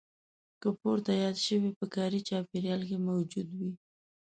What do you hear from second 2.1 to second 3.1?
چاپېریال کې